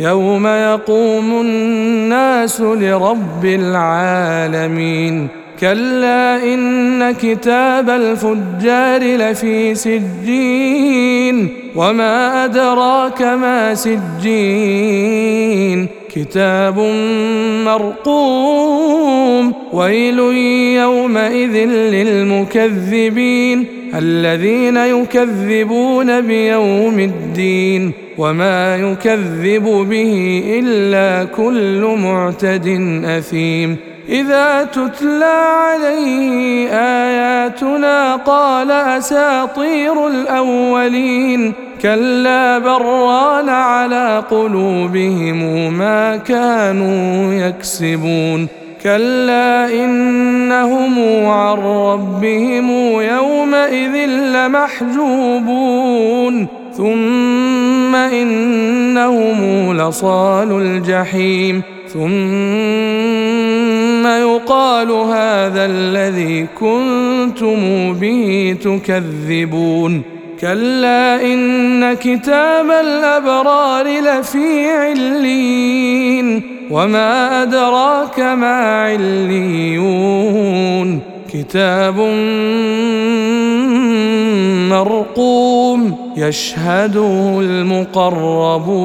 يوم 0.00 0.46
يقوم 0.46 1.40
الناس 1.40 2.60
لرب 2.60 3.44
العالمين. 3.44 5.28
كلا 5.60 6.44
ان 6.54 7.12
كتاب 7.12 7.90
الفجار 7.90 9.02
لفي 9.02 9.74
سجين 9.74 11.48
وما 11.76 12.44
ادراك 12.44 13.22
ما 13.22 13.74
سجين 13.74 15.20
كتاب 16.14 16.78
مرقوم 17.64 19.52
ويل 19.72 20.18
يومئذ 20.78 21.56
للمكذبين 21.94 23.66
الذين 23.94 24.76
يكذبون 24.76 26.20
بيوم 26.20 27.00
الدين 27.00 27.92
وما 28.18 28.76
يكذب 28.76 29.64
به 29.64 30.42
الا 30.58 31.24
كل 31.24 31.96
معتد 31.98 32.68
اثيم 33.04 33.89
إذا 34.10 34.64
تتلى 34.64 35.24
عليه 35.24 36.68
آياتنا 36.72 38.16
قال 38.16 38.70
أساطير 38.70 40.06
الأولين 40.06 41.52
كلا 41.82 42.58
بران 42.58 43.48
على 43.48 44.24
قلوبهم 44.30 45.72
ما 45.78 46.16
كانوا 46.16 47.34
يكسبون 47.34 48.46
كلا 48.82 49.84
إنهم 49.84 51.24
عن 51.26 51.56
ربهم 51.56 52.70
يومئذ 53.00 53.96
لمحجوبون 54.36 55.80
ثم 56.76 57.94
إنهم 57.94 59.72
لصال 59.76 60.52
الجحيم 60.52 61.62
ثم 61.92 63.29
يقال 64.36 64.90
هذا 64.90 65.64
الذي 65.66 66.46
كنتم 66.60 67.92
به 67.94 68.56
تكذبون 68.64 70.02
كلا 70.40 71.24
إن 71.24 71.94
كتاب 71.94 72.70
الأبرار 72.70 73.86
لفي 73.86 74.70
علين 74.70 76.42
وما 76.70 77.42
أدراك 77.42 78.20
ما 78.20 78.82
عليون 78.82 80.20
كتاب 81.32 81.98
مرقوم 84.70 85.96
يشهده 86.16 87.40
المقربون 87.40 88.80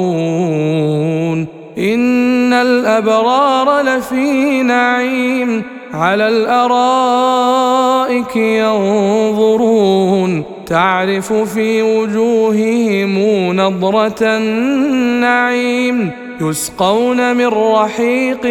إن 1.78 2.52
الأبرار 2.52 3.80
لفي 3.80 4.62
نعيم 4.62 5.62
على 5.94 6.28
الأرائك 6.28 8.36
ينظرون. 8.36 10.44
تعرف 10.66 11.32
في 11.32 11.82
وجوههم 11.82 13.18
نضرة 13.52 14.22
النعيم 14.22 16.10
يسقون 16.40 17.36
من 17.36 17.46
رحيق 17.46 18.46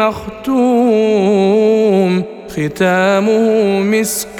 مختوم. 0.00 2.22
ختامه 2.56 3.80
مسك 3.80 4.39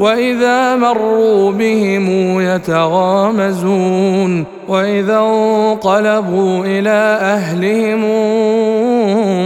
وإذا 0.00 0.76
مروا 0.76 1.52
بهم 1.52 2.40
يتغامزون 2.40 4.44
وإذا 4.68 5.18
انقلبوا 5.18 6.64
إلى 6.64 7.18
أهلهم 7.20 8.04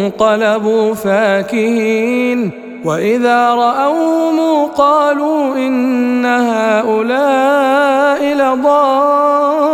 انقلبوا 0.05 0.95
فاكهين 0.95 2.51
وإذا 2.85 3.55
رأوهم 3.55 4.67
قالوا 4.67 5.57
إن 5.57 6.27
هؤلاء 6.27 8.35
لضالون 8.35 9.74